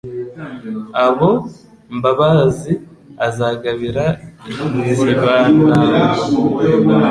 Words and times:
Abo 1.05 1.31
Mbabazi 1.97 2.73
azagabira 3.27 4.05
i 4.49 4.53
Kibantango 4.53 5.65